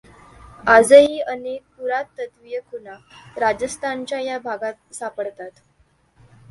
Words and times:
आजही 0.63 1.19
अनेक 1.23 1.61
पुरातत्त्वीय 1.77 2.59
खुणा 2.71 2.95
राजस्थानच्या 3.37 4.19
या 4.19 4.39
भागात 4.39 4.93
सापडतात. 4.93 5.51